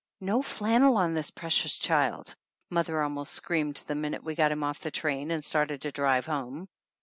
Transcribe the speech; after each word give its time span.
"No 0.21 0.41
flannel 0.41 0.97
on 0.97 1.13
this 1.13 1.29
precious 1.29 1.77
child!" 1.77 2.33
mother 2.71 3.03
almost 3.03 3.33
screamed 3.35 3.83
the 3.85 3.93
minute 3.93 4.23
we 4.23 4.33
got 4.33 4.51
him 4.51 4.63
off 4.63 4.79
the 4.79 4.89
train 4.89 5.29
and 5.29 5.45
started 5.45 5.83
to 5.83 5.91
drive 5.91 6.25
home. 6.25 6.67